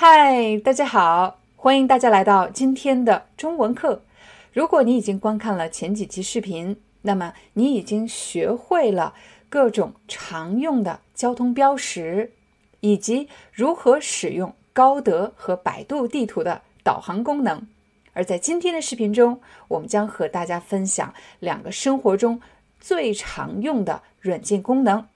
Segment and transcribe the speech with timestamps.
[0.00, 4.04] 嗨，大家好，欢迎大家来到今天的中文课。
[4.52, 9.14] 如果你已经观看了前几期视频，那么你已经学会了
[9.48, 12.32] 各种常用的交通标识，
[12.78, 17.66] 以及如何使用高德和百度地图的导航功能。
[18.12, 22.40] 而在今天的视频中，我们将和大家分享两个生活中
[22.78, 25.08] 最常用的软件功能：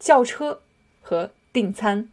[0.00, 0.62] 叫车
[1.00, 2.08] 和订餐。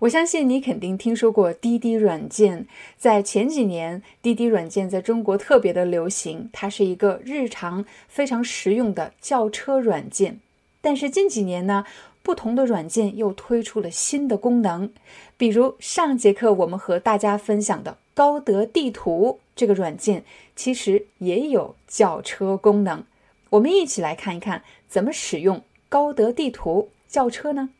[0.00, 2.66] 我相信你肯定听说过滴滴软件，
[2.98, 10.40] 在前几年，滴滴软件在中国特别的流行，它是一个日常非常实用的叫车软件。
[10.80, 11.84] 但是近几年呢，
[12.22, 14.90] 不同的软件又推出了新的功能，
[15.36, 20.24] 比如上节课我们和大家分享的高德地图这个软件，
[20.56, 23.04] 其实也有叫车功能。
[23.50, 27.70] 我们一起来看一看怎么使用高德地图叫车呢？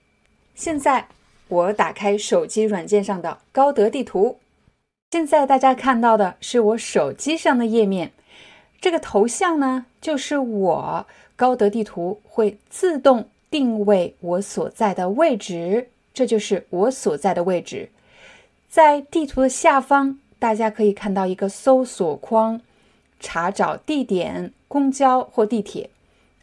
[0.55, 1.09] 现在。
[1.55, 4.41] 我打开手机软件上的高德地图，
[5.12, 8.10] 现在大家看到的是我手机上的页面。
[8.80, 17.91] 这个头像呢，就是我高德地图会自动定位我所在的位置，这就是我所在的位置。
[18.69, 22.60] 在地图的下方，大家可以看到一个搜索框，
[23.20, 25.91] 查找地点、公交或地铁。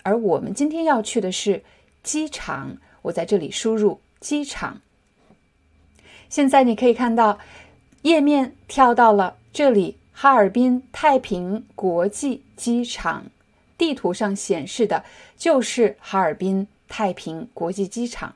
[0.03, 1.63] 而我们今天要去的是
[2.01, 4.79] 机场，我在这里输入机场。
[6.31, 7.39] 现在你可以看到，
[8.03, 13.25] 页面跳到了这里，哈尔滨太平国际机场，
[13.77, 15.03] 地图上显示的
[15.35, 18.33] 就是哈尔滨太平国际机场。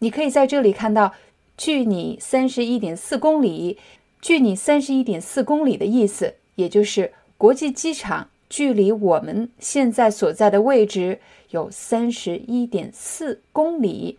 [0.00, 1.14] 你可以在这里看到，
[1.56, 3.78] 距你三十一点四公里，
[4.20, 14.18] 距你三十一点四公里的意思，也就是国际机场距离我们现在所在的位置有三十一点四公里。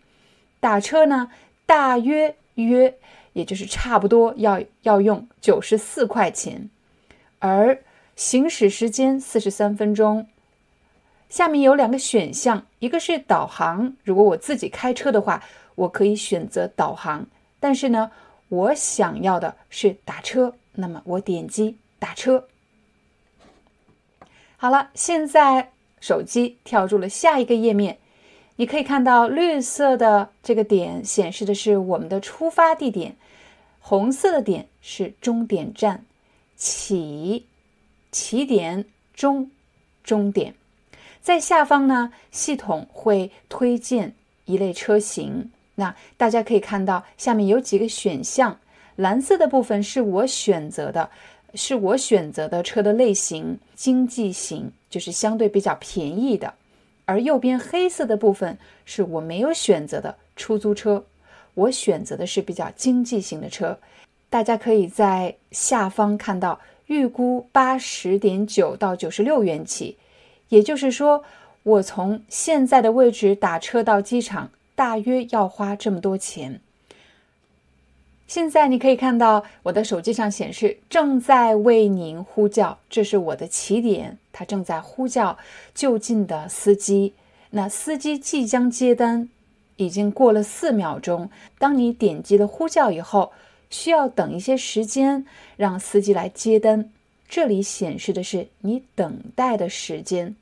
[0.58, 1.30] 打车呢，
[1.64, 2.34] 大约。
[2.64, 2.98] 约，
[3.32, 6.68] 也就是差不多要要用九十四块钱，
[7.38, 7.82] 而
[8.16, 10.26] 行驶时间四十三分钟。
[11.28, 15.42] 下面有两个选项，一个是导航，如果我自己开车的话，
[15.74, 17.26] 我可以选择导航。
[17.58, 18.10] 但是呢，
[18.48, 22.46] 我想要的是打车，那么我点击打车。
[24.56, 27.98] 好了，现在手机跳入了下一个页面。
[28.56, 33.16] 你可以看到绿色的这个点显示的是我们的出发地点，
[33.80, 36.04] 红色的点是终点站，
[36.56, 37.46] 起
[38.10, 39.50] 起点终
[40.02, 40.54] 终点。
[41.20, 44.14] 在下方呢，系统会推荐
[44.46, 45.50] 一类车型。
[45.74, 48.58] 那大家可以看到下面有几个选项，
[48.94, 51.10] 蓝色的部分是我选择的，
[51.52, 56.54] 是我选择的车的类型，经济型就是相对比较便宜的。
[57.06, 61.06] 而右边黑色的部分是我没有选择的出租车，
[61.54, 63.78] 我选择的是比较经济型的车。
[64.28, 69.96] 大家可以在下方看到，预估八十点九到九十六元起，
[70.48, 71.24] 也就是说，
[71.62, 76.60] 我从现在的位置打车到机场，大约要花这么多钱。
[78.26, 85.38] 现在你可以看到我的手机上显示正在为您呼叫，这是我的起点，它正在呼叫
[85.74, 87.14] 就近的司机。
[87.50, 89.28] 那司机即将接单，
[89.76, 91.30] 已经过了四秒钟。
[91.58, 93.32] 当你点击了呼叫以后，
[93.70, 95.24] 需要等一些时间
[95.56, 96.90] 让司机来接单。
[97.28, 100.34] 这里显示的是你等待的时间。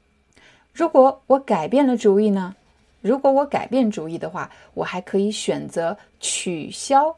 [0.73, 2.56] 如果我改变了主意呢？
[3.03, 7.14] 如果我改变主意的话，我还可以选择取消。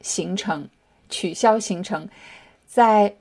[0.00, 0.68] 行程
[1.08, 2.08] 取消行程，
[2.66, 3.14] 在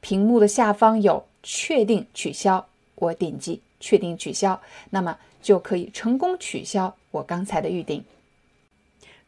[0.00, 4.60] 屏幕的下方有确定取消，我点击确定取消，
[4.90, 8.04] 那么就可以成功取消我刚才的预定。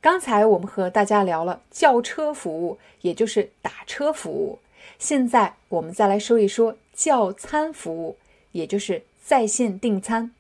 [0.01, 4.61] 刚才我们和大家聊了叫车服务，也就是打车服务，
[4.99, 8.17] 现在我们再来说一说叫餐服务，
[8.53, 10.33] 也就是在线订餐。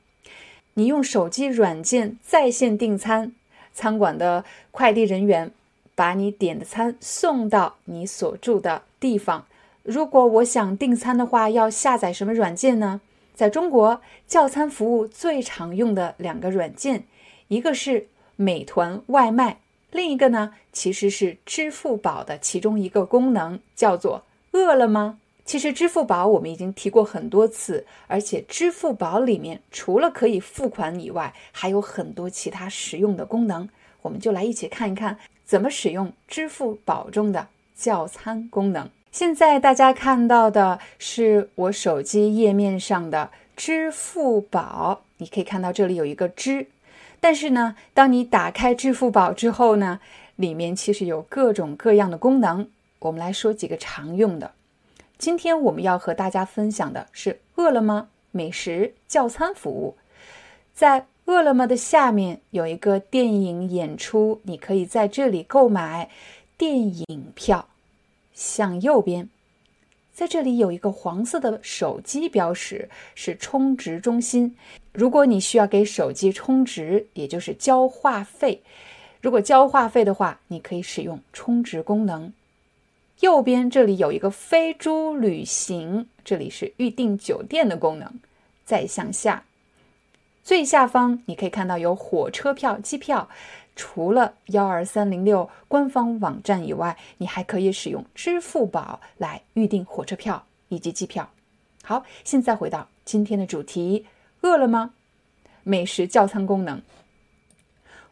[0.75, 3.35] 你用手机软件在线订餐，
[3.75, 5.53] 餐馆的快递人员。
[5.99, 9.45] 把你点的餐送到你所住的地方。
[9.83, 13.00] 如果我想订餐的话，要下载什么软件呢？
[13.35, 17.03] 在中国，叫餐服务最常用的两个软件，
[17.49, 18.06] 一个是
[18.37, 19.59] 美团外卖，
[19.91, 24.23] 另一个呢其实是支付宝的其中一个功能，叫做
[24.53, 25.19] 饿了么。
[25.44, 33.69] 其实支付宝我们已经提过很多次，而且支付宝里面除了可以付款以外，还有很多其他实用的功能。
[34.03, 35.19] 我们就来一起看一看
[35.49, 38.91] 怎么使用支付宝中的叫餐功能。
[39.11, 46.67] 现在大家看到的是我手机页面上的支付宝，你可以看到这里有一个“支”，
[47.19, 50.00] 但是呢，当你打开支付宝之后呢，
[50.37, 52.69] 里面其实有各种各样的功能。
[52.99, 54.53] 我们来说几个常用的。
[55.17, 59.97] 今天我们要和大家分享的是饿了么美食叫餐服务。
[60.75, 66.09] 在饿了么的下面有一个电影演出，你可以在这里购买
[66.57, 67.69] 电影票。
[68.33, 69.29] 向右边，
[70.15, 74.57] 在这里有一个黄色的手机标识，是充值中心。
[74.95, 78.63] 如果你需要给手机充值，也就是交话费，
[79.21, 82.33] 如果交话费的话，你可以使用充值功能。
[83.21, 88.19] 右边这里有一个飞猪旅行，这里是预订酒店的功能。
[88.65, 89.45] 再向下，
[90.49, 93.29] 最下方你可以看到有火车票、机票。
[93.77, 101.29] 除了幺二三零六官方网站以外，你还可以使用支付宝来预订火车票以及机票。
[101.85, 104.06] 好，现在回到今天的主题：
[104.41, 104.93] 饿了吗
[105.65, 106.81] 美食叫餐功能。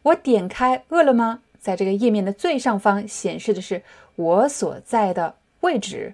[0.03, 3.81] 我点开饿了吗，在这个页面的最上方显示的是。
[4.15, 6.13] 我所在的位置。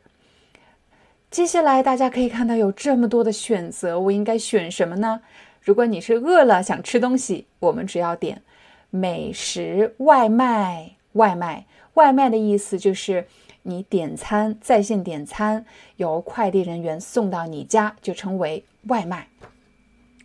[1.29, 5.21] 接下来，大家可以看到有这么多的选择，我应该选什么呢？
[5.63, 8.41] 如果你是饿了想吃东西，我们只要点
[8.89, 10.97] 美食外卖。
[11.13, 13.27] 外卖，外卖的意思就是
[13.61, 15.63] 你点餐，在线点餐，
[15.97, 19.27] 由快递人员送到你家，就称为外卖。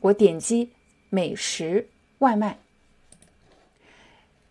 [0.00, 0.70] 我点击
[1.11, 2.56] 美食外卖。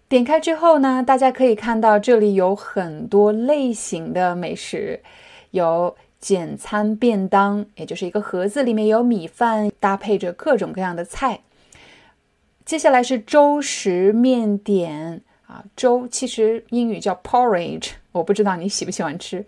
[0.07, 5.01] 点开之后呢，大家可以看到这里有很多类型的美食，
[5.49, 11.41] 有简餐便当，也就是一个盒子里面有米饭，搭配着各种各样的菜。
[12.65, 19.45] 接下来是粥食面点啊，粥其实英语叫 porridge，我不知道你喜不喜欢吃。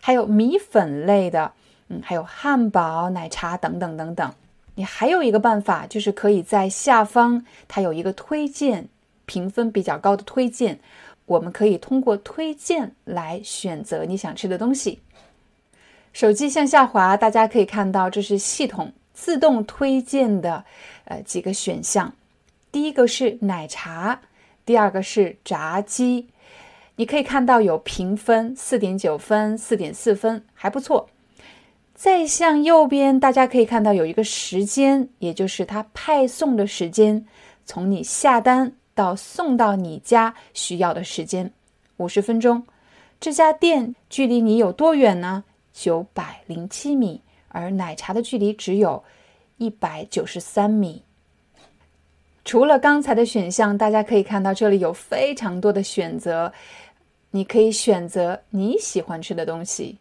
[0.00, 1.52] 还有米粉类的，
[1.88, 4.32] 嗯，还有汉堡、奶茶等等等等。
[4.74, 8.88] 你还有一个办法，就是可以在下方，它有一个推荐。
[9.26, 10.80] 评分比较高的推荐，
[11.26, 15.00] 我们可以通过推荐来选择你想吃的东西。
[16.18, 20.64] 手机向下滑，大家可以看到这是系统自动推荐的
[21.04, 22.12] 呃几个选项。
[22.72, 24.20] 第一个是奶茶，
[24.66, 26.26] 第二个是炸鸡。
[26.96, 31.08] 你可以看到有评分四点九分、四点四分，还不错。
[31.94, 37.24] 再向右边，大家可以看到有一个时间，也就是它派送的时间，
[37.64, 38.72] 从你下单。
[38.92, 41.52] 到送到你家需要的时间
[41.98, 42.66] 五十分钟，
[43.20, 45.44] 这家店距离你有多远呢？
[45.80, 49.04] 九百零七米，而奶茶的距离只有
[49.58, 51.04] 一百九十三米。
[52.44, 56.52] 除了刚才的选项，大家可以看到这里有非常多的选择，
[57.30, 59.98] 你可以选择你喜欢吃的东西。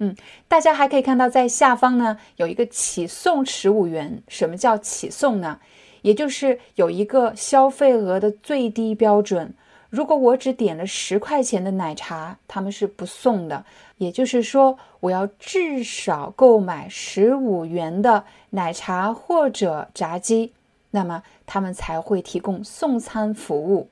[0.00, 0.14] 嗯，
[0.48, 4.22] 大家还可以看到在下方呢有一个起送十五元。
[4.28, 5.58] 什么叫起送呢？
[6.02, 9.54] 也就是有一个消费额的最低标准，
[9.96, 13.64] 如果我只点了十块钱的奶茶，他们是不送的。
[13.96, 20.52] 也就是说，我要至少购买十五元的奶茶或者炸鸡，
[20.90, 23.88] 那么他们才会提供送餐服务。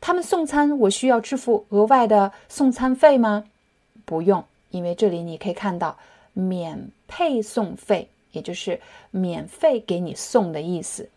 [0.00, 3.46] 他们送餐，我需要支付额外的送餐费吗？
[4.04, 5.98] 不用，因为这里你可以看到
[6.32, 8.08] 免配送费。
[8.30, 11.08] 也就是免费给你送的意思，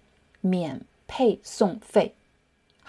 [0.42, 2.14] 免配送费。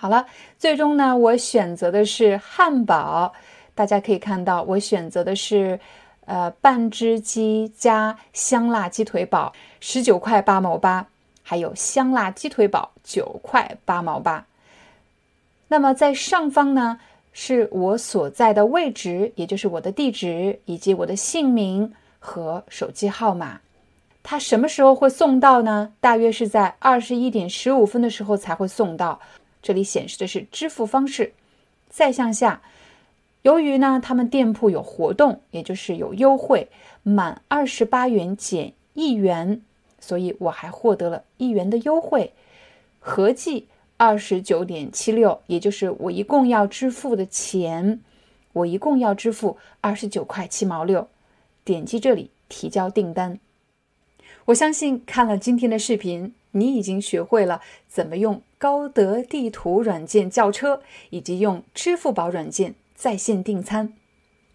[0.00, 0.26] 好了，
[0.56, 3.34] 最终呢，我选择的是汉堡。
[3.74, 5.80] 大家可以看到，我选择的是
[6.24, 11.08] 呃半只鸡加香辣鸡腿堡，十九块八毛八，
[11.42, 14.46] 还有香辣鸡腿堡九块八毛八。
[15.66, 17.00] 那么在上方呢，
[17.32, 23.58] 是我所在的位置，也就是我的地址以及我的姓名和手机号码。
[24.22, 25.92] 它什么时候会送到呢？
[25.98, 29.20] 大约是在二十一点十五分的时候才会送到。
[29.62, 31.32] 这里显示的是支付方式。
[31.88, 32.62] 再向下，
[33.42, 36.68] 由于呢他们店铺有活动，也就是有优惠，
[37.02, 39.62] 满二十八元减一元，
[39.98, 42.32] 所以我还获得了一元的优惠，
[43.00, 48.00] 合计二十九点七六，也就是我一共要支付的钱，
[48.52, 51.08] 我一共要支付二十九块七毛六。
[51.64, 53.38] 点击这里提交订单。
[54.46, 63.92] 我相信看了今天的视频，你已经学会了怎么用高德地图软件叫车，以及用支付宝软件在线订餐。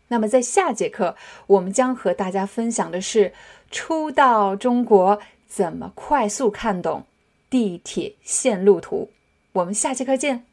[0.10, 1.15] 那么，在下节课，
[1.48, 3.33] 我们将和大家分享的是
[3.72, 7.05] 初到中国怎么快速看懂
[7.50, 9.10] 地铁线路图。
[9.53, 10.52] 我们下节课见。